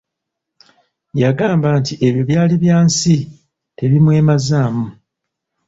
[1.21, 3.15] Yagamba nti ebyo byali bya nsi
[3.77, 4.85] tebimwemazaamu.